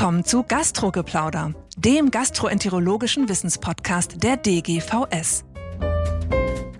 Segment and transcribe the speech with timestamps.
[0.00, 5.44] Willkommen zu Gastrogeplauder, dem gastroenterologischen Wissenspodcast der DGVS.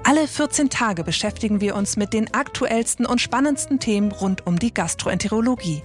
[0.04, 4.72] Alle 14 Tage beschäftigen wir uns mit den aktuellsten und spannendsten Themen rund um die
[4.72, 5.82] Gastroenterologie.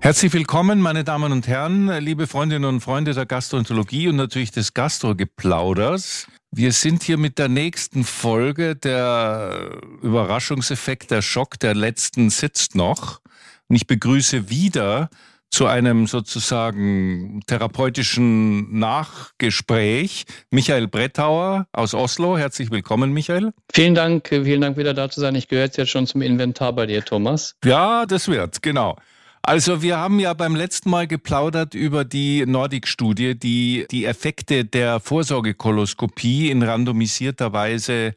[0.00, 4.74] Herzlich willkommen, meine Damen und Herren, liebe Freundinnen und Freunde der Gastroenterologie und natürlich des
[4.74, 6.26] Gastrogeplauders.
[6.50, 8.74] Wir sind hier mit der nächsten Folge.
[8.74, 9.70] Der
[10.02, 13.20] Überraschungseffekt, der Schock der letzten sitzt noch.
[13.70, 15.10] Und ich begrüße wieder
[15.48, 22.36] zu einem sozusagen therapeutischen Nachgespräch Michael Brettauer aus Oslo.
[22.36, 23.52] Herzlich willkommen, Michael.
[23.72, 25.36] Vielen Dank, vielen Dank wieder da zu sein.
[25.36, 27.54] Ich gehöre jetzt schon zum Inventar bei dir, Thomas.
[27.64, 28.96] Ja, das wird, genau.
[29.42, 34.98] Also wir haben ja beim letzten Mal geplaudert über die Nordic-Studie, die die Effekte der
[34.98, 38.14] Vorsorgekoloskopie in randomisierter Weise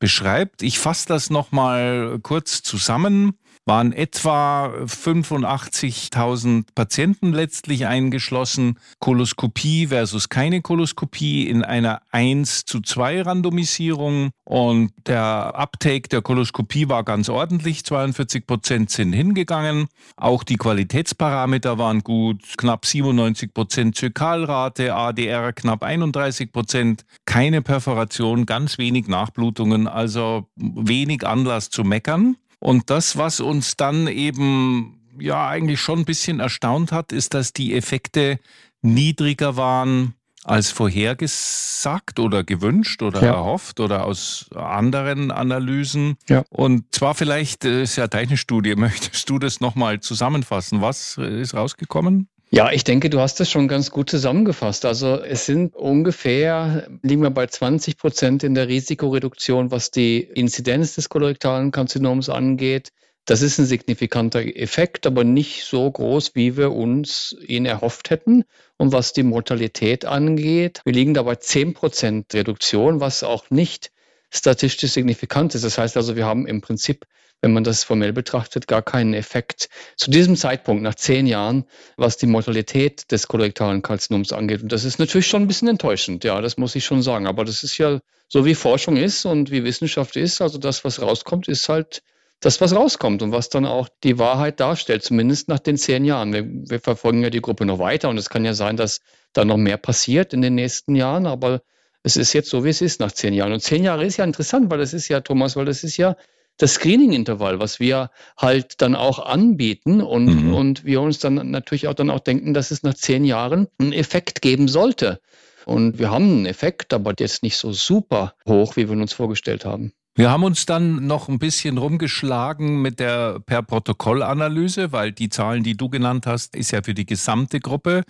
[0.00, 0.62] beschreibt.
[0.62, 3.38] Ich fasse das nochmal kurz zusammen
[3.68, 8.78] waren etwa 85.000 Patienten letztlich eingeschlossen.
[8.98, 14.30] Koloskopie versus keine Koloskopie in einer 1 zu 2 Randomisierung.
[14.44, 17.84] Und der Uptake der Koloskopie war ganz ordentlich.
[17.84, 19.88] 42 Prozent sind hingegangen.
[20.16, 22.42] Auch die Qualitätsparameter waren gut.
[22.56, 27.04] Knapp 97 Prozent Zirkalrate, ADR knapp 31 Prozent.
[27.26, 32.36] Keine Perforation, ganz wenig Nachblutungen, also wenig Anlass zu meckern.
[32.60, 37.52] Und das, was uns dann eben ja eigentlich schon ein bisschen erstaunt hat, ist, dass
[37.52, 38.38] die Effekte
[38.82, 40.14] niedriger waren
[40.44, 43.34] als vorhergesagt oder gewünscht oder ja.
[43.34, 46.16] erhofft oder aus anderen Analysen.
[46.28, 46.44] Ja.
[46.48, 50.80] Und zwar vielleicht, äh, ist ja deine Studie, möchtest du das nochmal zusammenfassen?
[50.80, 52.28] Was ist rausgekommen?
[52.50, 54.86] Ja, ich denke, du hast das schon ganz gut zusammengefasst.
[54.86, 60.94] Also es sind ungefähr, liegen wir bei 20 Prozent in der Risikoreduktion, was die Inzidenz
[60.94, 62.88] des kolorektalen Karzinoms angeht.
[63.26, 68.44] Das ist ein signifikanter Effekt, aber nicht so groß, wie wir uns ihn erhofft hätten.
[68.78, 73.92] Und was die Mortalität angeht, wir liegen da bei 10 Prozent Reduktion, was auch nicht
[74.30, 75.64] statistisch signifikant ist.
[75.64, 77.04] Das heißt also, wir haben im Prinzip
[77.40, 81.64] wenn man das formell betrachtet, gar keinen Effekt zu diesem Zeitpunkt, nach zehn Jahren,
[81.96, 84.62] was die Mortalität des kolorektalen Karzinoms angeht.
[84.62, 87.26] Und das ist natürlich schon ein bisschen enttäuschend, ja, das muss ich schon sagen.
[87.26, 90.42] Aber das ist ja so, wie Forschung ist und wie Wissenschaft ist.
[90.42, 92.02] Also das, was rauskommt, ist halt
[92.40, 96.32] das, was rauskommt und was dann auch die Wahrheit darstellt, zumindest nach den zehn Jahren.
[96.32, 99.00] Wir, wir verfolgen ja die Gruppe noch weiter und es kann ja sein, dass
[99.32, 101.62] da noch mehr passiert in den nächsten Jahren, aber
[102.02, 103.52] es ist jetzt so, wie es ist nach zehn Jahren.
[103.52, 106.16] Und zehn Jahre ist ja interessant, weil das ist ja, Thomas, weil das ist ja
[106.58, 110.54] das Screening-Intervall, was wir halt dann auch anbieten und, mhm.
[110.54, 113.92] und wir uns dann natürlich auch dann auch denken, dass es nach zehn Jahren einen
[113.92, 115.20] Effekt geben sollte.
[115.64, 119.64] Und wir haben einen Effekt, aber ist nicht so super hoch, wie wir uns vorgestellt
[119.64, 119.92] haben.
[120.14, 125.62] Wir haben uns dann noch ein bisschen rumgeschlagen mit der per Protokollanalyse, weil die Zahlen,
[125.62, 128.02] die du genannt hast, ist ja für die gesamte Gruppe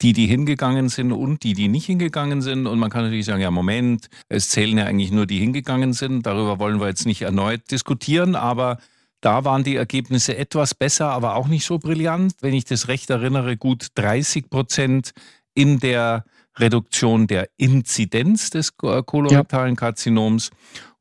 [0.00, 2.66] die, die hingegangen sind und die, die nicht hingegangen sind.
[2.66, 6.26] Und man kann natürlich sagen, ja, Moment, es zählen ja eigentlich nur die hingegangen sind.
[6.26, 8.78] Darüber wollen wir jetzt nicht erneut diskutieren, aber
[9.20, 12.34] da waren die Ergebnisse etwas besser, aber auch nicht so brillant.
[12.40, 15.12] Wenn ich das recht erinnere, gut 30 Prozent
[15.54, 16.24] in der
[16.58, 20.50] Reduktion der Inzidenz des kolorektalen Karzinoms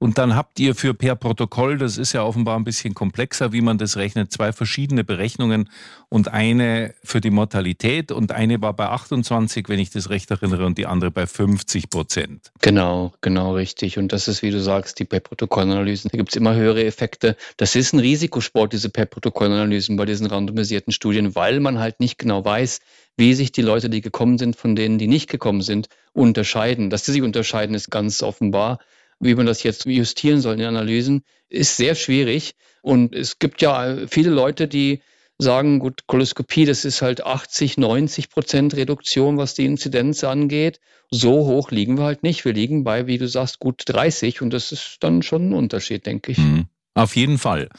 [0.01, 3.61] und dann habt ihr für per Protokoll, das ist ja offenbar ein bisschen komplexer, wie
[3.61, 5.69] man das rechnet, zwei verschiedene Berechnungen
[6.09, 10.65] und eine für die Mortalität und eine war bei 28, wenn ich das recht erinnere,
[10.65, 12.51] und die andere bei 50 Prozent.
[12.63, 13.99] Genau, genau richtig.
[13.99, 16.09] Und das ist, wie du sagst, die per Protokollanalysen.
[16.11, 17.35] Da gibt es immer höhere Effekte.
[17.57, 22.17] Das ist ein Risikosport, diese per Protokollanalysen bei diesen randomisierten Studien, weil man halt nicht
[22.17, 22.79] genau weiß,
[23.17, 26.89] wie sich die Leute, die gekommen sind, von denen, die nicht gekommen sind, unterscheiden.
[26.89, 28.79] Dass sie sich unterscheiden, ist ganz offenbar
[29.21, 32.55] wie man das jetzt justieren soll in Analysen, ist sehr schwierig.
[32.81, 35.01] Und es gibt ja viele Leute, die
[35.37, 40.79] sagen, gut, Koloskopie, das ist halt 80, 90 Prozent Reduktion, was die Inzidenz angeht.
[41.09, 42.45] So hoch liegen wir halt nicht.
[42.45, 46.05] Wir liegen bei, wie du sagst, gut 30 und das ist dann schon ein Unterschied,
[46.05, 46.37] denke ich.
[46.37, 46.67] Mhm.
[46.93, 47.69] Auf jeden Fall.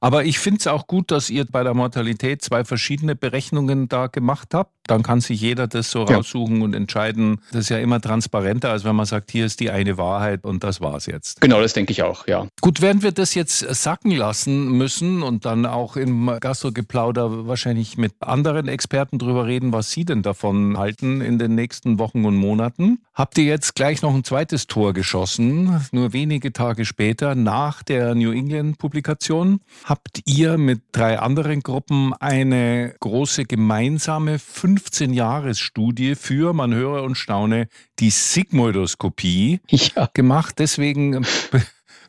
[0.00, 4.06] Aber ich finde es auch gut, dass ihr bei der Mortalität zwei verschiedene Berechnungen da
[4.06, 4.72] gemacht habt.
[4.86, 6.16] Dann kann sich jeder das so ja.
[6.16, 7.40] raussuchen und entscheiden.
[7.52, 10.64] Das ist ja immer transparenter, als wenn man sagt, hier ist die eine Wahrheit und
[10.64, 11.40] das war's jetzt.
[11.42, 12.48] Genau, das denke ich auch, ja.
[12.62, 18.14] Gut, werden wir das jetzt sacken lassen müssen und dann auch im Gastrogeplauder wahrscheinlich mit
[18.20, 23.02] anderen Experten drüber reden, was sie denn davon halten in den nächsten Wochen und Monaten.
[23.14, 28.14] Habt ihr jetzt gleich noch ein zweites Tor geschossen, nur wenige Tage später nach der
[28.14, 36.74] New England Publikation, habt ihr mit drei anderen Gruppen eine große gemeinsame 15-Jahres-Studie für, man
[36.74, 37.68] höre und staune,
[37.98, 40.08] die Sigmoidoskopie ja.
[40.14, 40.54] gemacht.
[40.58, 41.26] Deswegen ein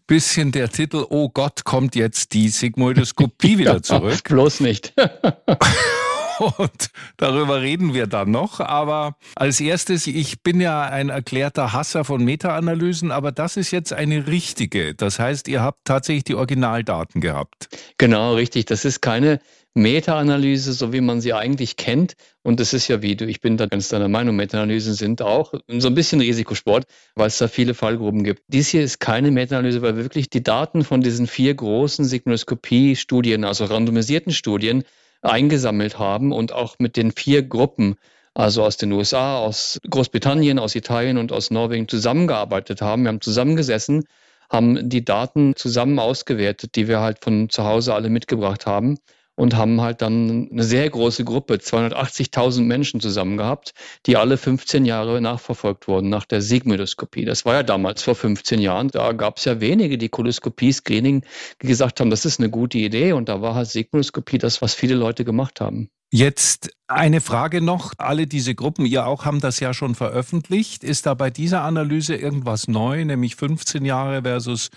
[0.08, 4.24] bisschen der Titel, oh Gott, kommt jetzt die Sigmoidoskopie wieder zurück.
[4.24, 4.94] Bloß nicht.
[6.40, 8.60] und darüber reden wir dann noch.
[8.60, 13.94] Aber als erstes, ich bin ja ein erklärter Hasser von Meta-Analysen, aber das ist jetzt
[13.94, 14.96] eine richtige.
[14.96, 17.70] Das heißt, ihr habt tatsächlich die Originaldaten gehabt.
[17.98, 18.66] Genau, richtig.
[18.66, 19.40] Das ist keine
[19.76, 22.14] Meta-Analyse, so wie man sie eigentlich kennt.
[22.44, 25.54] Und das ist ja wie du, ich bin da ganz deiner Meinung, Meta-Analysen sind auch
[25.68, 26.86] so ein bisschen Risikosport,
[27.16, 28.44] weil es da viele Fallgruben gibt.
[28.48, 33.44] Dies hier ist keine Meta-Analyse, weil wir wirklich die Daten von diesen vier großen Sigmodoskopie-Studien,
[33.44, 34.84] also randomisierten Studien,
[35.24, 37.96] eingesammelt haben und auch mit den vier Gruppen,
[38.34, 43.04] also aus den USA, aus Großbritannien, aus Italien und aus Norwegen zusammengearbeitet haben.
[43.04, 44.06] Wir haben zusammengesessen,
[44.50, 48.98] haben die Daten zusammen ausgewertet, die wir halt von zu Hause alle mitgebracht haben
[49.36, 53.74] und haben halt dann eine sehr große Gruppe, 280.000 Menschen zusammen gehabt,
[54.06, 57.26] die alle 15 Jahre nachverfolgt wurden nach der Sigmoidoskopie.
[57.26, 58.90] Das war ja damals vor 15 Jahren.
[58.90, 61.24] Da gab es ja wenige, die Koloskopie-Screening
[61.60, 64.96] gesagt haben, das ist eine gute Idee und da war halt Sigmoidoskopie das, was viele
[64.96, 65.90] Leute gemacht haben.
[66.16, 67.94] Jetzt eine Frage noch.
[67.98, 70.84] Alle diese Gruppen, ihr auch, haben das ja schon veröffentlicht.
[70.84, 74.70] Ist da bei dieser Analyse irgendwas neu, nämlich 15 Jahre versus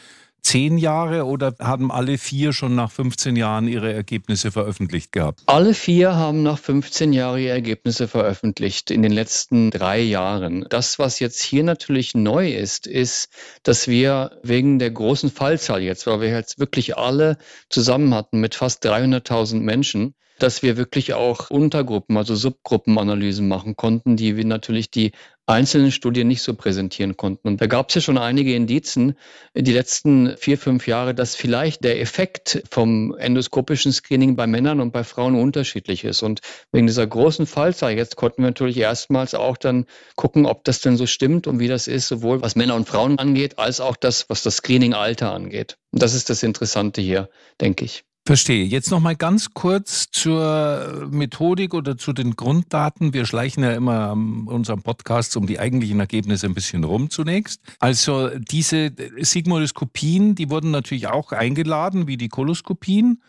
[0.46, 5.43] zehn Jahre oder haben alle vier schon nach 15 Jahren ihre Ergebnisse veröffentlicht gehabt?
[5.46, 10.64] Alle vier haben nach 15 Jahren ihre Ergebnisse veröffentlicht in den letzten drei Jahren.
[10.70, 13.28] Das, was jetzt hier natürlich neu ist, ist,
[13.64, 17.38] dass wir wegen der großen Fallzahl jetzt, weil wir jetzt wirklich alle
[17.69, 24.16] zusammen hatten mit fast 300.000 Menschen, dass wir wirklich auch Untergruppen, also Subgruppenanalysen machen konnten,
[24.16, 25.12] die wir natürlich die
[25.46, 27.46] einzelnen Studien nicht so präsentieren konnten.
[27.46, 29.16] Und da gab es ja schon einige Indizien
[29.54, 34.93] die letzten vier, fünf Jahre, dass vielleicht der Effekt vom endoskopischen Screening bei Männern und
[34.93, 36.22] bei Frauen unterschiedlich ist.
[36.22, 36.40] Und
[36.72, 40.96] wegen dieser großen Fallzahl jetzt konnten wir natürlich erstmals auch dann gucken, ob das denn
[40.96, 44.28] so stimmt und wie das ist, sowohl was Männer und Frauen angeht, als auch das,
[44.28, 45.78] was das Screening-Alter angeht.
[45.93, 48.04] Und das ist das Interessante hier, denke ich.
[48.26, 48.64] Verstehe.
[48.64, 53.14] Jetzt noch mal ganz kurz zur Methodik oder zu den Grunddaten.
[53.14, 57.61] Wir schleichen ja immer unserem Podcast um die eigentlichen Ergebnisse ein bisschen rum zunächst.
[57.78, 63.23] Also diese Sigmoidoskopien, die wurden natürlich auch eingeladen, wie die Koloskopien.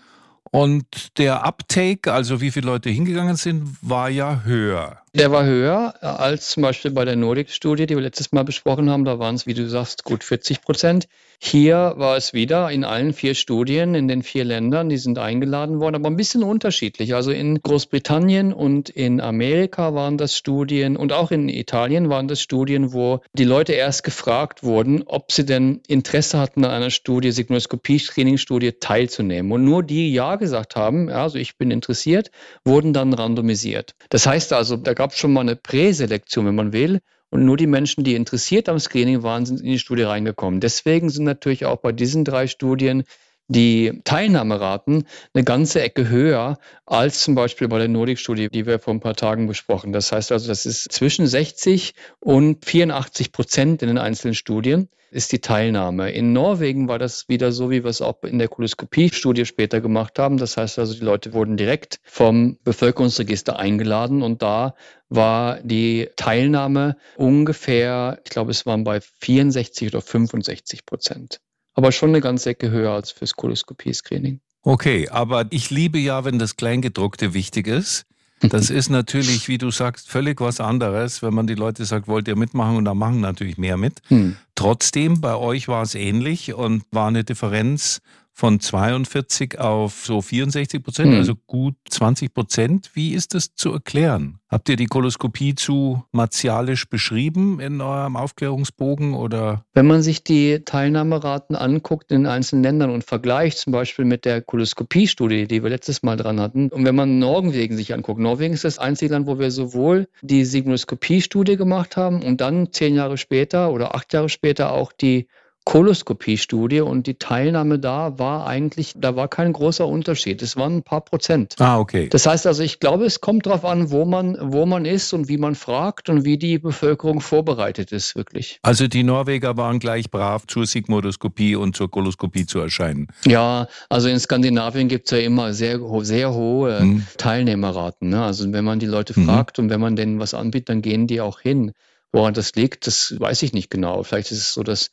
[0.49, 5.03] Und der Uptake, also wie viele Leute hingegangen sind, war ja höher.
[5.13, 9.05] Der war höher als zum Beispiel bei der Nordic-Studie, die wir letztes Mal besprochen haben.
[9.05, 11.07] Da waren es, wie du sagst, gut 40 Prozent.
[11.39, 15.79] Hier war es wieder in allen vier Studien in den vier Ländern, die sind eingeladen
[15.79, 17.13] worden, aber ein bisschen unterschiedlich.
[17.13, 22.41] Also in Großbritannien und in Amerika waren das Studien und auch in Italien waren das
[22.41, 27.31] Studien, wo die Leute erst gefragt wurden, ob sie denn Interesse hatten, an einer Studie,
[27.31, 29.51] Sigmodoskopie-Screening-Studie teilzunehmen.
[29.51, 32.31] Und nur die Ja gesagt haben, also ich bin interessiert,
[32.65, 33.93] wurden dann randomisiert.
[34.09, 37.01] Das heißt also, da gab es schon mal eine Präselektion, wenn man will.
[37.29, 40.59] Und nur die Menschen, die interessiert am Screening waren, sind in die Studie reingekommen.
[40.59, 43.03] Deswegen sind natürlich auch bei diesen drei Studien
[43.47, 48.93] die Teilnahmeraten eine ganze Ecke höher als zum Beispiel bei der Nordic-Studie, die wir vor
[48.93, 49.93] ein paar Tagen besprochen.
[49.93, 55.31] Das heißt also, das ist zwischen 60 und 84 Prozent in den einzelnen Studien ist
[55.31, 56.11] die Teilnahme.
[56.11, 60.19] In Norwegen war das wieder so, wie wir es auch in der Koloskopie-Studie später gemacht
[60.19, 60.37] haben.
[60.37, 64.75] Das heißt also, die Leute wurden direkt vom Bevölkerungsregister eingeladen und da
[65.07, 71.39] war die Teilnahme ungefähr, ich glaube, es waren bei 64 oder 65 Prozent
[71.77, 74.39] aber schon eine ganze Ecke höher als fürs Koloskopie-Screening.
[74.63, 78.05] Okay, aber ich liebe ja, wenn das Kleingedruckte wichtig ist.
[78.41, 82.27] Das ist natürlich, wie du sagst, völlig was anderes, wenn man die Leute sagt, wollt
[82.27, 84.01] ihr mitmachen und da machen natürlich mehr mit.
[84.07, 84.37] Hm.
[84.55, 87.99] Trotzdem, bei euch war es ähnlich und war eine Differenz
[88.37, 91.17] von 42 auf so 64 Prozent, mhm.
[91.17, 92.91] also gut 20 Prozent.
[92.93, 94.37] Wie ist das zu erklären?
[94.47, 99.65] Habt ihr die Koloskopie zu martialisch beschrieben in eurem Aufklärungsbogen oder?
[99.73, 104.23] Wenn man sich die Teilnahmeraten anguckt in den einzelnen Ländern und vergleicht, zum Beispiel mit
[104.23, 108.53] der Koloskopie-Studie, die wir letztes Mal dran hatten, und wenn man Norwegen sich anguckt, Norwegen
[108.53, 113.17] ist das einzige Land, wo wir sowohl die Sigmodoskopie-Studie gemacht haben und dann zehn Jahre
[113.17, 115.27] später oder acht Jahre später auch die
[115.67, 120.41] Koloskopie-Studie und die Teilnahme da war eigentlich, da war kein großer Unterschied.
[120.41, 121.55] Es waren ein paar Prozent.
[121.59, 122.07] Ah, okay.
[122.07, 125.27] Das heißt also, ich glaube, es kommt darauf an, wo man, wo man ist und
[125.27, 128.59] wie man fragt und wie die Bevölkerung vorbereitet ist, wirklich.
[128.61, 133.07] Also die Norweger waren gleich brav zur Sigmodoskopie und zur Koloskopie zu erscheinen.
[133.25, 137.05] Ja, also in Skandinavien gibt es ja immer sehr, sehr hohe hm.
[137.17, 138.07] Teilnehmerraten.
[138.07, 138.23] Ne?
[138.23, 139.25] Also wenn man die Leute mhm.
[139.25, 141.73] fragt und wenn man denen was anbietet, dann gehen die auch hin.
[142.13, 144.01] Woran das liegt, das weiß ich nicht genau.
[144.03, 144.91] Vielleicht ist es so, dass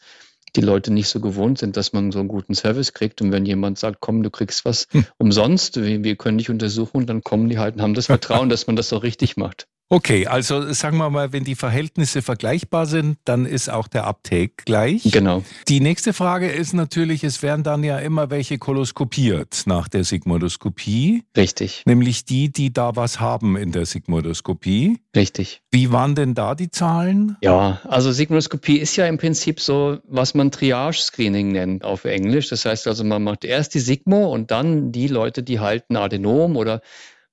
[0.57, 3.21] die Leute nicht so gewohnt sind, dass man so einen guten Service kriegt.
[3.21, 5.07] Und wenn jemand sagt, komm, du kriegst was hm.
[5.19, 8.67] umsonst, wir, wir, können dich untersuchen, dann kommen die halt und haben das Vertrauen, dass
[8.67, 9.67] man das so richtig macht.
[9.91, 14.65] Okay, also sagen wir mal, wenn die Verhältnisse vergleichbar sind, dann ist auch der Uptake
[14.65, 15.03] gleich.
[15.05, 15.45] Genau.
[15.69, 21.25] Die nächste Frage ist natürlich, es werden dann ja immer welche koloskopiert nach der Sigmoidoskopie.
[21.37, 21.83] Richtig.
[21.85, 25.01] Nämlich die, die da was haben in der Sigmoidoskopie.
[25.15, 25.63] Richtig.
[25.71, 27.37] Wie waren denn da die Zahlen?
[27.43, 32.49] Ja, also Sigmoidoskopie ist ja im Prinzip so, was man Triage-Screening nennt auf Englisch.
[32.49, 36.57] Das heißt also, man macht erst die Sigmo und dann die Leute, die halten Adenom
[36.57, 36.81] oder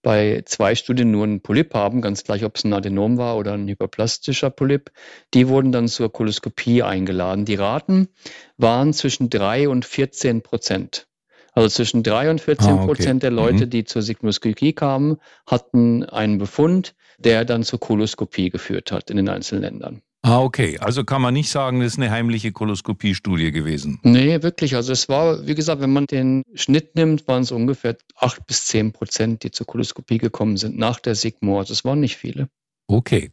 [0.01, 3.53] bei zwei Studien nur einen Polyp haben, ganz gleich, ob es ein Adenom war oder
[3.53, 4.91] ein hyperplastischer Polyp,
[5.34, 7.46] die wurden dann zur Koloskopie eingeladen.
[7.46, 8.08] Die Raten
[8.58, 11.08] waren zwischen drei und 14 Prozent.
[11.53, 12.86] Also zwischen drei und 14 ah, okay.
[12.86, 13.70] Prozent der Leute, mhm.
[13.70, 19.29] die zur Sigmoskopie kamen, hatten einen Befund, der dann zur Koloskopie geführt hat in den
[19.29, 20.01] einzelnen Ländern.
[20.24, 20.78] Ah, okay.
[20.78, 24.00] Also kann man nicht sagen, das ist eine heimliche Koloskopiestudie gewesen.
[24.04, 24.75] Nee, wirklich.
[24.75, 28.66] Also es war, wie gesagt, wenn man den Schnitt nimmt, waren es ungefähr acht bis
[28.66, 31.58] zehn Prozent, die zur Koloskopie gekommen sind nach der Sigmo.
[31.58, 32.50] Also es waren nicht viele.
[32.88, 33.32] Okay.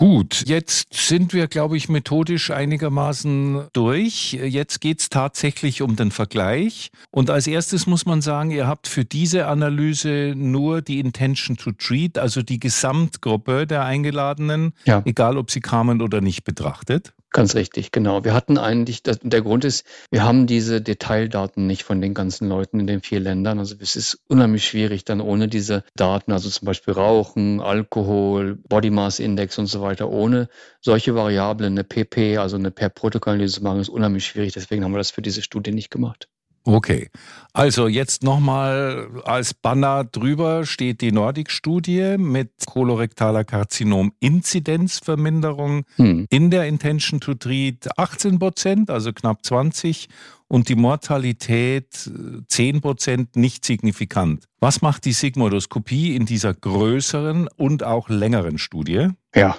[0.00, 4.32] Gut, jetzt sind wir, glaube ich, methodisch einigermaßen durch.
[4.32, 6.90] Jetzt geht es tatsächlich um den Vergleich.
[7.10, 11.72] Und als erstes muss man sagen, ihr habt für diese Analyse nur die Intention to
[11.72, 15.02] Treat, also die Gesamtgruppe der Eingeladenen, ja.
[15.04, 17.12] egal ob sie kamen oder nicht, betrachtet.
[17.32, 18.24] Ganz richtig, genau.
[18.24, 22.80] Wir hatten eigentlich, der Grund ist, wir haben diese Detaildaten nicht von den ganzen Leuten
[22.80, 23.60] in den vier Ländern.
[23.60, 28.90] Also es ist unheimlich schwierig, dann ohne diese Daten, also zum Beispiel Rauchen, Alkohol, Body
[28.90, 30.48] Mass Index und so weiter, ohne
[30.80, 34.52] solche Variablen, eine PP, also eine per Protokollanalyse zu machen, ist unheimlich schwierig.
[34.52, 36.28] Deswegen haben wir das für diese Studie nicht gemacht.
[36.64, 37.08] Okay,
[37.54, 46.26] also jetzt nochmal als Banner drüber steht die Nordic-Studie mit kolorektaler Karzinom-Inzidenzverminderung hm.
[46.28, 50.08] in der Intention to Treat 18 Prozent, also knapp 20%
[50.48, 52.10] und die Mortalität
[52.48, 54.44] 10 Prozent nicht signifikant.
[54.58, 59.08] Was macht die Sigmoidoskopie in dieser größeren und auch längeren Studie?
[59.34, 59.56] Ja,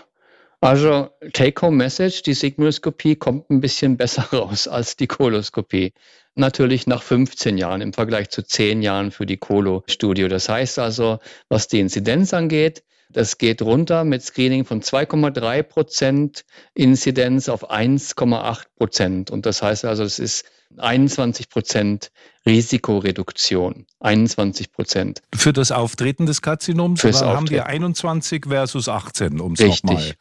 [0.59, 5.93] also Take-Home-Message, die Sigmoidoskopie kommt ein bisschen besser raus als die Koloskopie
[6.35, 10.27] natürlich nach 15 Jahren im Vergleich zu 10 Jahren für die Colo-Studie.
[10.27, 11.19] Das heißt also,
[11.49, 18.63] was die Inzidenz angeht, das geht runter mit Screening von 2,3 Prozent Inzidenz auf 1,8
[18.77, 19.31] Prozent.
[19.31, 20.45] Und das heißt also, es ist
[20.77, 22.11] 21 Prozent
[22.45, 23.85] Risikoreduktion.
[23.99, 25.21] 21 Prozent.
[25.35, 30.13] Für das Auftreten des Karzinoms Fürs haben wir 21 versus 18, um es nochmal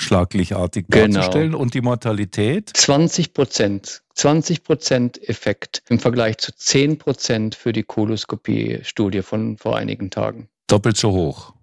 [0.00, 1.14] schlaglichartig genau.
[1.14, 1.54] darzustellen.
[1.54, 2.70] Und die Mortalität?
[2.74, 4.02] 20 Prozent.
[4.14, 10.48] 20 Prozent Effekt im Vergleich zu 10 Prozent für die Koloskopie-Studie von vor einigen Tagen.
[10.66, 11.54] Doppelt so hoch.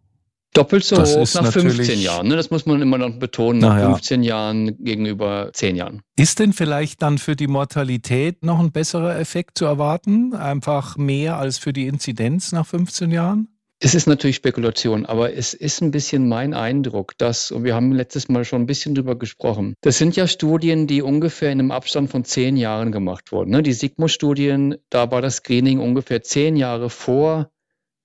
[0.54, 2.28] Doppelt so das hoch nach 15 Jahren.
[2.28, 2.36] Ne?
[2.36, 3.90] Das muss man immer noch betonen, nach ja.
[3.92, 6.02] 15 Jahren gegenüber 10 Jahren.
[6.16, 10.34] Ist denn vielleicht dann für die Mortalität noch ein besserer Effekt zu erwarten?
[10.34, 13.50] Einfach mehr als für die Inzidenz nach 15 Jahren?
[13.80, 17.92] Es ist natürlich Spekulation, aber es ist ein bisschen mein Eindruck, dass, und wir haben
[17.92, 21.70] letztes Mal schon ein bisschen drüber gesprochen, das sind ja Studien, die ungefähr in einem
[21.70, 23.52] Abstand von zehn Jahren gemacht wurden.
[23.52, 23.62] Ne?
[23.62, 27.52] Die Sigmo-Studien, da war das Screening ungefähr zehn Jahre vor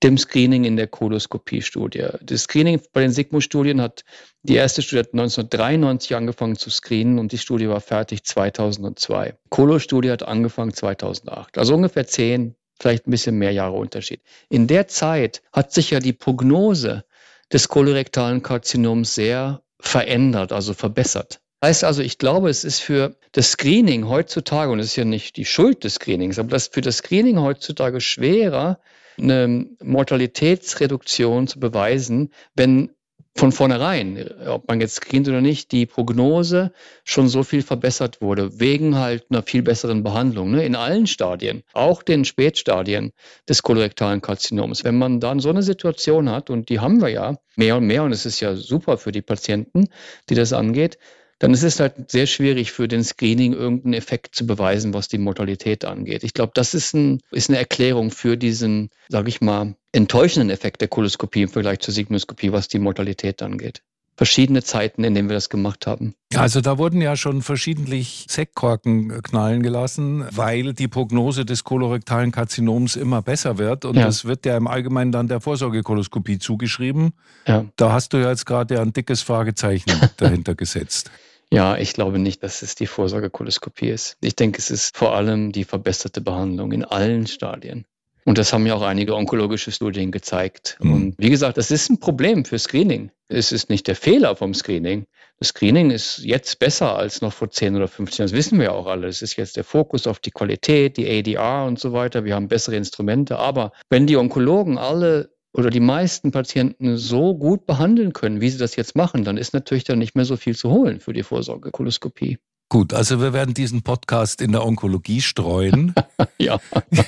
[0.03, 2.07] dem Screening in der Koloskopie-Studie.
[2.21, 4.05] Das Screening bei den Sigmo-Studien hat,
[4.43, 9.39] die erste Studie hat 1993 angefangen zu screenen und die Studie war fertig 2002.
[9.49, 11.57] Kolo-Studie hat angefangen 2008.
[11.57, 14.21] Also ungefähr zehn, vielleicht ein bisschen mehr Jahre Unterschied.
[14.49, 17.05] In der Zeit hat sich ja die Prognose
[17.53, 21.41] des kolorektalen Karzinoms sehr verändert, also verbessert.
[21.65, 25.37] Heißt also, ich glaube, es ist für das Screening heutzutage, und es ist ja nicht
[25.37, 28.81] die Schuld des Screenings, aber das für das Screening heutzutage schwerer,
[29.17, 32.91] eine Mortalitätsreduktion zu beweisen, wenn
[33.35, 36.73] von vornherein, ob man jetzt screent oder nicht, die Prognose
[37.05, 40.65] schon so viel verbessert wurde, wegen halt einer viel besseren Behandlung, ne?
[40.65, 43.13] in allen Stadien, auch den Spätstadien
[43.49, 44.85] des kolorektalen Karzinoms.
[44.85, 48.03] Wenn man dann so eine Situation hat, und die haben wir ja mehr und mehr,
[48.03, 49.89] und es ist ja super für die Patienten,
[50.29, 50.99] die das angeht,
[51.43, 55.19] dann ist es halt sehr schwierig für den Screening irgendeinen Effekt zu beweisen, was die
[55.19, 56.23] Mortalität angeht.
[56.23, 60.83] Ich glaube, das ist, ein, ist eine Erklärung für diesen, sage ich mal, enttäuschenden Effekt
[60.83, 63.83] der Koloskopie im Vergleich zur Sigmoskopie, was die Mortalität angeht
[64.15, 66.15] verschiedene Zeiten, in denen wir das gemacht haben.
[66.35, 72.95] Also da wurden ja schon verschiedentlich Sektkorken knallen gelassen, weil die Prognose des kolorektalen Karzinoms
[72.95, 73.85] immer besser wird.
[73.85, 74.05] Und ja.
[74.05, 77.15] das wird ja im Allgemeinen dann der Vorsorgekoloskopie zugeschrieben.
[77.47, 77.65] Ja.
[77.77, 81.11] Da hast du ja jetzt gerade ein dickes Fragezeichen dahinter gesetzt.
[81.53, 84.17] Ja, ich glaube nicht, dass es die Vorsorgekoloskopie ist.
[84.23, 87.85] Ich denke, es ist vor allem die verbesserte Behandlung in allen Stadien.
[88.25, 90.79] Und das haben ja auch einige onkologische Studien gezeigt.
[90.81, 90.93] Mhm.
[90.93, 93.11] Und wie gesagt, das ist ein Problem für Screening.
[93.29, 95.05] Es ist nicht der Fehler vom Screening.
[95.39, 98.31] Das Screening ist jetzt besser als noch vor 10 oder 15 Jahren.
[98.31, 99.09] Das wissen wir ja auch alle.
[99.09, 102.25] Es ist jetzt der Fokus auf die Qualität, die ADR und so weiter.
[102.25, 103.39] Wir haben bessere Instrumente.
[103.39, 108.59] Aber wenn die Onkologen alle oder die meisten Patienten so gut behandeln können, wie sie
[108.59, 111.23] das jetzt machen, dann ist natürlich dann nicht mehr so viel zu holen für die
[111.23, 112.39] Vorsorgekoloskopie.
[112.73, 115.95] Gut, also wir werden diesen Podcast in der Onkologie streuen.
[116.39, 116.59] ja.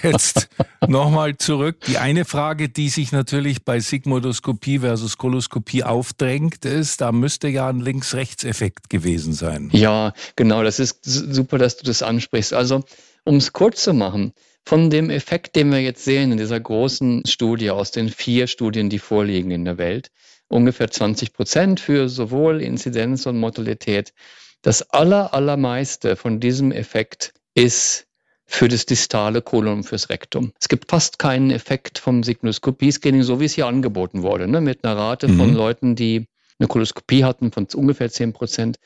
[0.03, 0.51] Jetzt
[0.87, 1.81] nochmal zurück.
[1.87, 7.67] Die eine Frage, die sich natürlich bei Sigmoidoskopie versus Koloskopie aufdrängt, ist, da müsste ja
[7.67, 9.71] ein Links-Rechts-Effekt gewesen sein.
[9.73, 10.63] Ja, genau.
[10.63, 12.53] Das ist super, dass du das ansprichst.
[12.53, 12.85] Also,
[13.25, 14.35] um es kurz zu machen,
[14.65, 18.89] von dem Effekt, den wir jetzt sehen in dieser großen Studie aus den vier Studien,
[18.89, 20.11] die vorliegen in der Welt,
[20.49, 24.13] ungefähr 20 Prozent für sowohl Inzidenz und Mortalität,
[24.63, 28.07] das aller, allermeiste von diesem Effekt ist
[28.47, 30.53] für das distale Kolon fürs Rektum.
[30.61, 34.85] Es gibt fast keinen Effekt vom Sigmoidoskopie-Screening, so wie es hier angeboten wurde, ne, mit
[34.85, 35.39] einer Rate mhm.
[35.39, 36.27] von Leuten, die
[36.59, 38.77] eine Koloskopie hatten von ungefähr 10 Prozent.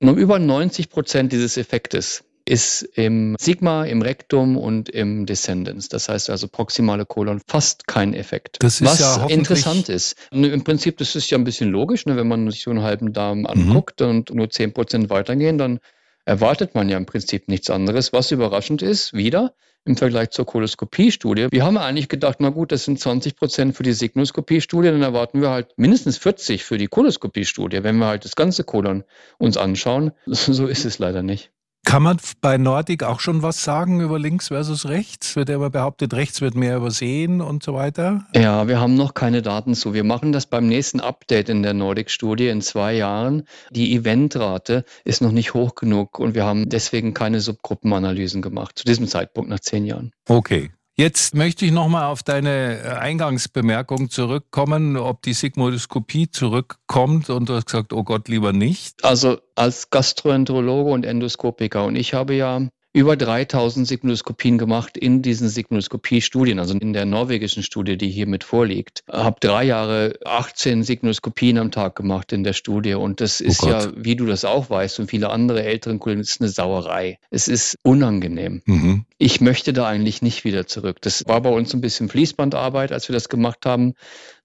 [0.00, 5.88] Nur über 90 Prozent dieses Effektes ist im Sigma, im Rektum und im Descendens.
[5.88, 8.56] Das heißt also proximale Kolon fast kein Effekt.
[8.60, 10.16] Das ist Was ja interessant ist.
[10.30, 13.12] Im Prinzip, das ist ja ein bisschen logisch, ne, wenn man sich so einen halben
[13.12, 13.46] Darm mhm.
[13.46, 14.08] anguckt mhm.
[14.08, 15.80] und nur 10 Prozent weitergehen, dann
[16.24, 18.12] erwartet man ja im Prinzip nichts anderes.
[18.12, 21.48] Was überraschend ist, wieder im Vergleich zur Koloskopie-Studie.
[21.50, 25.40] Wir haben eigentlich gedacht, na gut, das sind 20 Prozent für die Signoskopie-Studie, dann erwarten
[25.40, 29.04] wir halt mindestens 40 für die Koloskopie-Studie, wenn wir halt das ganze Kolon
[29.38, 30.12] uns anschauen.
[30.26, 31.50] So ist es leider nicht.
[31.88, 35.36] Kann man bei Nordic auch schon was sagen über links versus rechts?
[35.36, 38.26] Wird ja immer behauptet, rechts wird mehr übersehen und so weiter?
[38.34, 39.94] Ja, wir haben noch keine Daten zu.
[39.94, 43.44] Wir machen das beim nächsten Update in der Nordic-Studie in zwei Jahren.
[43.70, 48.84] Die Eventrate ist noch nicht hoch genug und wir haben deswegen keine Subgruppenanalysen gemacht, zu
[48.84, 50.12] diesem Zeitpunkt nach zehn Jahren.
[50.28, 57.48] Okay, Jetzt möchte ich nochmal auf deine äh, Eingangsbemerkung zurückkommen, ob die Sigmoidoskopie zurückkommt und
[57.48, 59.04] du hast gesagt, oh Gott, lieber nicht.
[59.04, 62.66] Also als Gastroenterologe und Endoskopiker und ich habe ja
[62.98, 68.42] über 3000 Sigmoidoskopien gemacht in diesen Sigmoidoskopie-Studien, also in der norwegischen Studie, die hier mit
[68.42, 69.04] vorliegt.
[69.08, 73.62] Habe drei Jahre 18 Sigmoidoskopien am Tag gemacht in der Studie und das oh ist
[73.62, 77.20] oh ja, wie du das auch weißt und viele andere älteren Kollegen, ist eine Sauerei.
[77.30, 78.62] Es ist unangenehm.
[78.66, 79.04] Mhm.
[79.16, 80.96] Ich möchte da eigentlich nicht wieder zurück.
[81.00, 83.94] Das war bei uns ein bisschen Fließbandarbeit, als wir das gemacht haben,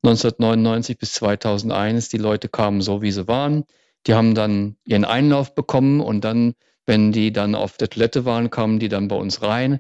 [0.04, 2.10] 1999 bis 2001.
[2.10, 3.64] Die Leute kamen so, wie sie waren.
[4.06, 6.54] Die haben dann ihren Einlauf bekommen und dann
[6.86, 9.80] wenn die dann auf der Toilette waren, kamen die dann bei uns rein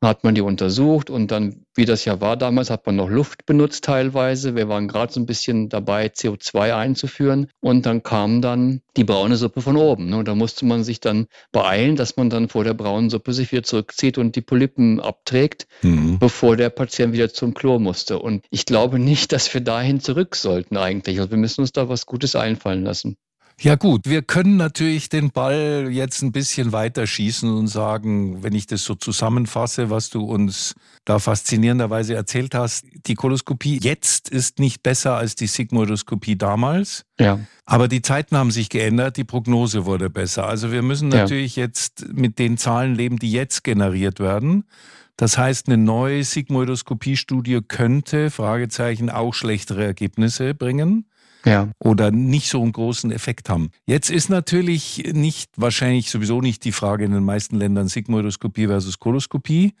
[0.00, 3.08] und hat man die untersucht und dann, wie das ja war damals, hat man noch
[3.08, 4.54] Luft benutzt teilweise.
[4.54, 9.36] Wir waren gerade so ein bisschen dabei, CO2 einzuführen und dann kam dann die braune
[9.36, 10.10] Suppe von oben.
[10.10, 10.18] Ne?
[10.18, 13.50] Und da musste man sich dann beeilen, dass man dann vor der braunen Suppe sich
[13.50, 16.18] wieder zurückzieht und die Polypen abträgt, mhm.
[16.18, 18.18] bevor der Patient wieder zum Klo musste.
[18.18, 21.18] Und ich glaube nicht, dass wir dahin zurück sollten eigentlich.
[21.18, 23.16] Also wir müssen uns da was Gutes einfallen lassen.
[23.60, 28.54] Ja gut, wir können natürlich den Ball jetzt ein bisschen weiter schießen und sagen, wenn
[28.54, 34.58] ich das so zusammenfasse, was du uns da faszinierenderweise erzählt hast, die Koloskopie jetzt ist
[34.58, 37.04] nicht besser als die Sigmoidoskopie damals.
[37.20, 37.38] Ja.
[37.64, 40.46] Aber die Zeiten haben sich geändert, die Prognose wurde besser.
[40.48, 41.64] Also wir müssen natürlich ja.
[41.64, 44.64] jetzt mit den Zahlen leben, die jetzt generiert werden.
[45.16, 51.06] Das heißt, eine neue Sigmoidoskopie-Studie könnte, Fragezeichen, auch schlechtere Ergebnisse bringen
[51.44, 51.70] ja.
[51.78, 53.70] oder nicht so einen großen Effekt haben.
[53.86, 58.98] Jetzt ist natürlich nicht, wahrscheinlich sowieso nicht die Frage in den meisten Ländern Sigmoidoskopie versus
[58.98, 59.74] Koloskopie,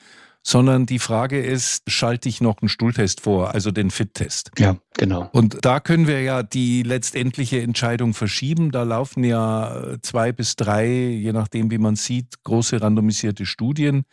[0.46, 4.50] sondern die Frage ist, schalte ich noch einen Stuhltest vor, also den FIT-Test?
[4.58, 5.30] Ja, genau.
[5.32, 8.70] Und da können wir ja die letztendliche Entscheidung verschieben.
[8.70, 14.04] Da laufen ja zwei bis drei, je nachdem, wie man sieht, große randomisierte Studien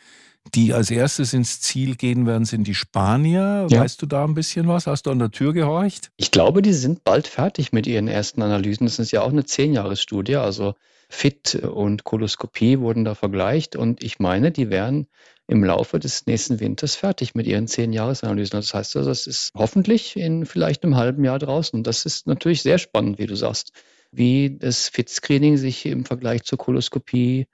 [0.54, 3.68] die als erstes ins Ziel gehen werden, sind die Spanier.
[3.70, 3.82] Ja.
[3.82, 4.88] Weißt du da ein bisschen was?
[4.88, 6.12] Hast du an der Tür gehorcht?
[6.18, 8.86] Ich glaube, die sind bald fertig mit ihren ersten Analysen.
[8.86, 10.36] Das ist ja auch eine Zehnjahresstudie.
[10.36, 10.74] Also
[11.10, 13.76] FIT und Koloskopie wurden da vergleicht.
[13.76, 15.08] Und ich meine, die werden
[15.48, 18.60] im Laufe des nächsten Winters fertig mit ihren Zehn-Jahres-Analysen.
[18.60, 21.84] Das heißt also, das ist hoffentlich in vielleicht einem halben Jahr draußen.
[21.84, 23.72] Das ist natürlich sehr spannend, wie du sagst,
[24.12, 27.48] wie das FIT-Screening sich im Vergleich zur Koloskopie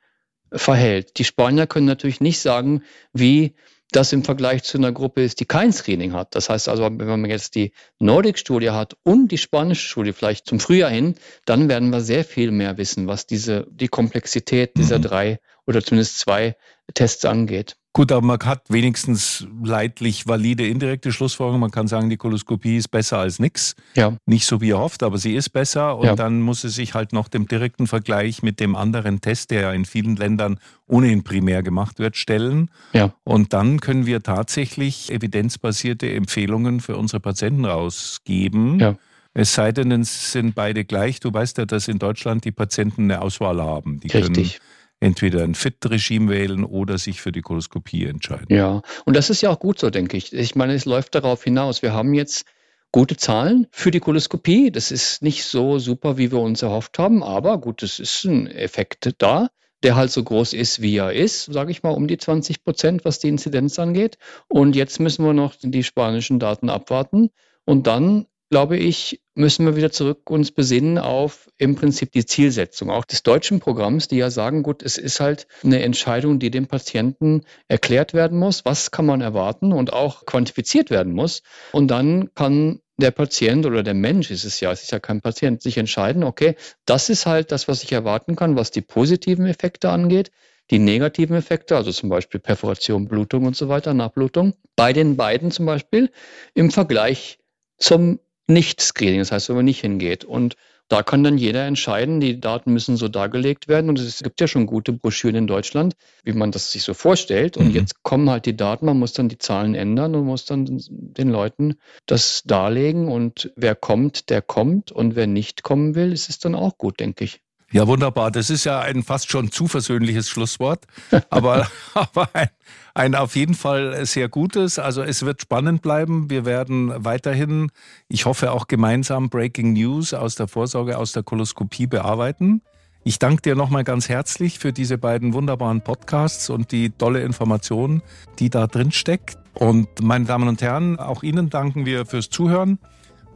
[0.51, 1.17] verhält.
[1.17, 2.83] Die Spanier können natürlich nicht sagen,
[3.13, 3.55] wie
[3.91, 6.35] das im Vergleich zu einer Gruppe ist, die kein Screening hat.
[6.35, 10.59] Das heißt also, wenn man jetzt die Nordic-Studie hat und die spanische Studie vielleicht zum
[10.59, 15.03] Frühjahr hin, dann werden wir sehr viel mehr wissen, was diese, die Komplexität dieser mhm.
[15.03, 16.57] drei oder zumindest zwei
[16.93, 17.77] Tests angeht.
[17.97, 21.61] Gut, aber man hat wenigstens leidlich valide indirekte Schlussfolgerungen.
[21.61, 23.75] Man kann sagen, die Koloskopie ist besser als nichts.
[23.95, 24.15] Ja.
[24.27, 25.97] Nicht so wie er hofft, aber sie ist besser.
[25.97, 26.15] Und ja.
[26.15, 29.71] dann muss es sich halt noch dem direkten Vergleich mit dem anderen Test, der ja
[29.73, 32.69] in vielen Ländern ohnehin primär gemacht wird, stellen.
[32.93, 33.15] Ja.
[33.23, 38.79] Und dann können wir tatsächlich evidenzbasierte Empfehlungen für unsere Patienten rausgeben.
[38.79, 38.95] Ja.
[39.33, 41.19] Es sei denn, es sind beide gleich.
[41.19, 43.99] Du weißt ja, dass in Deutschland die Patienten eine Auswahl haben.
[44.01, 44.59] Die Richtig.
[44.59, 48.47] können entweder ein FIT-Regime wählen oder sich für die Koloskopie entscheiden.
[48.49, 50.33] Ja, und das ist ja auch gut so, denke ich.
[50.33, 51.81] Ich meine, es läuft darauf hinaus.
[51.81, 52.45] Wir haben jetzt
[52.91, 54.71] gute Zahlen für die Koloskopie.
[54.71, 58.47] Das ist nicht so super, wie wir uns erhofft haben, aber gut, es ist ein
[58.47, 59.49] Effekt da,
[59.83, 63.05] der halt so groß ist, wie er ist, sage ich mal, um die 20 Prozent,
[63.05, 64.17] was die Inzidenz angeht.
[64.47, 67.29] Und jetzt müssen wir noch die spanischen Daten abwarten.
[67.65, 72.89] Und dann glaube ich, müssen wir wieder zurück uns besinnen auf im Prinzip die Zielsetzung
[72.89, 76.67] auch des deutschen Programms, die ja sagen, gut, es ist halt eine Entscheidung, die dem
[76.67, 81.43] Patienten erklärt werden muss, was kann man erwarten und auch quantifiziert werden muss.
[81.71, 85.21] Und dann kann der Patient oder der Mensch ist es ja, es ist ja kein
[85.21, 86.55] Patient, sich entscheiden, okay,
[86.85, 90.31] das ist halt das, was ich erwarten kann, was die positiven Effekte angeht.
[90.69, 95.49] Die negativen Effekte, also zum Beispiel Perforation, Blutung und so weiter, Nachblutung, bei den beiden
[95.49, 96.11] zum Beispiel
[96.55, 97.39] im Vergleich
[97.77, 100.23] zum nicht-Screening, das heißt, wenn man nicht hingeht.
[100.23, 100.55] Und
[100.89, 103.89] da kann dann jeder entscheiden, die Daten müssen so dargelegt werden.
[103.89, 107.57] Und es gibt ja schon gute Broschüren in Deutschland, wie man das sich so vorstellt.
[107.57, 107.75] Und mhm.
[107.75, 111.29] jetzt kommen halt die Daten, man muss dann die Zahlen ändern und muss dann den
[111.29, 113.09] Leuten das darlegen.
[113.09, 114.91] Und wer kommt, der kommt.
[114.91, 117.41] Und wer nicht kommen will, ist es dann auch gut, denke ich.
[117.71, 118.31] Ja, wunderbar.
[118.31, 120.85] Das ist ja ein fast schon zu versöhnliches Schlusswort,
[121.29, 122.49] aber, aber ein,
[122.93, 124.79] ein auf jeden Fall sehr gutes.
[124.79, 126.29] Also es wird spannend bleiben.
[126.29, 127.69] Wir werden weiterhin,
[128.07, 132.61] ich hoffe auch gemeinsam Breaking News aus der Vorsorge, aus der Koloskopie bearbeiten.
[133.03, 138.01] Ich danke dir nochmal ganz herzlich für diese beiden wunderbaren Podcasts und die tolle Information,
[138.39, 139.37] die da drin steckt.
[139.53, 142.79] Und meine Damen und Herren, auch Ihnen danken wir fürs Zuhören.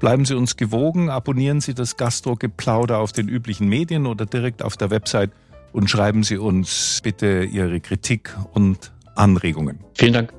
[0.02, 4.76] Bleiben Sie uns gewogen, abonnieren Sie das Gastro-Geplauder auf den üblichen Medien oder direkt auf
[4.76, 5.30] der Website
[5.74, 9.80] und schreiben Sie uns bitte Ihre Kritik und Anregungen.
[9.94, 10.34] Vielen Dank.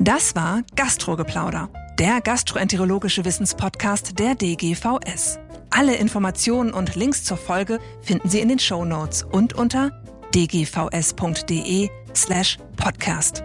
[0.00, 5.38] Das war Gastro-Geplauder, der gastroenterologische Wissenspodcast der DGVS.
[5.70, 9.92] Alle Informationen und Links zur Folge finden Sie in den Show Notes und unter
[10.34, 13.44] dgvs.de slash podcast.